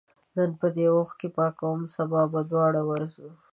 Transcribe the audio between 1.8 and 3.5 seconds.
سبا به دواړه ورځو